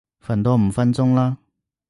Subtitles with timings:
[0.25, 1.37] 瞓多五分鐘啦